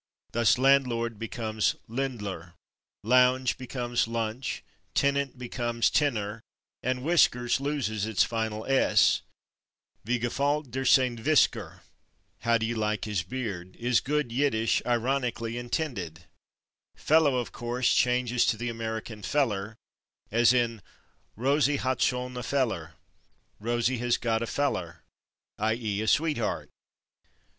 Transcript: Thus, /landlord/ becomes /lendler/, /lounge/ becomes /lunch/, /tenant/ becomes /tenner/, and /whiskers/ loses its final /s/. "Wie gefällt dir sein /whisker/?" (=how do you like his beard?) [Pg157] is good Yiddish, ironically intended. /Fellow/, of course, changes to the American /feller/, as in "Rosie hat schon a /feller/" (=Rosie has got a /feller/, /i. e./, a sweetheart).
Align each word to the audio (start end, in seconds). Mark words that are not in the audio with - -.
Thus, 0.31 0.55
/landlord/ 0.55 1.19
becomes 1.19 1.75
/lendler/, 1.87 2.53
/lounge/ 3.05 3.55
becomes 3.55 4.07
/lunch/, 4.07 4.61
/tenant/ 4.95 5.37
becomes 5.37 5.91
/tenner/, 5.91 6.39
and 6.81 7.01
/whiskers/ 7.01 7.59
loses 7.59 8.07
its 8.07 8.23
final 8.23 8.63
/s/. 8.63 9.21
"Wie 10.03 10.17
gefällt 10.19 10.71
dir 10.71 10.85
sein 10.85 11.17
/whisker/?" 11.19 11.81
(=how 12.39 12.57
do 12.57 12.65
you 12.65 12.73
like 12.75 13.05
his 13.05 13.21
beard?) 13.21 13.73
[Pg157] 13.73 13.79
is 13.79 13.99
good 13.99 14.31
Yiddish, 14.31 14.81
ironically 14.87 15.59
intended. 15.59 16.25
/Fellow/, 16.97 17.39
of 17.39 17.51
course, 17.51 17.93
changes 17.93 18.43
to 18.47 18.57
the 18.57 18.69
American 18.69 19.21
/feller/, 19.21 19.75
as 20.31 20.51
in 20.51 20.81
"Rosie 21.35 21.77
hat 21.77 22.01
schon 22.01 22.35
a 22.35 22.39
/feller/" 22.39 22.93
(=Rosie 23.59 23.99
has 23.99 24.17
got 24.17 24.41
a 24.41 24.45
/feller/, 24.45 24.95
/i. 25.59 25.77
e./, 25.77 26.01
a 26.01 26.07
sweetheart). 26.07 26.71